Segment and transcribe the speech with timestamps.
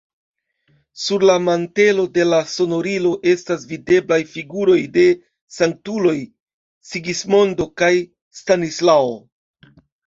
[1.01, 5.07] Sur la mantelo de la sonorilo estas videblaj figuroj de
[5.61, 6.19] sanktuloj:
[6.95, 7.95] Sigismondo kaj
[8.43, 9.11] Stanislao.